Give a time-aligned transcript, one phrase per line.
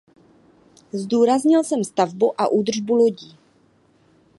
[0.93, 3.37] Zdůraznil jsem stavbu a údržbu lodí.